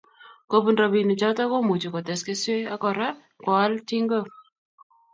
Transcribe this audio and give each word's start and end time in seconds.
Kobun 0.49 0.75
robinichoto 0.81 1.41
komucho 1.51 1.89
kotes 1.95 2.21
keswek 2.27 2.65
ak 2.73 2.79
Kora 2.83 3.09
koal 3.43 3.71
tingook 3.87 4.27